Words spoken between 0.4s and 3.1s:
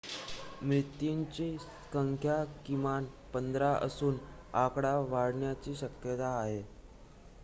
मृत्यांची संख्या किमान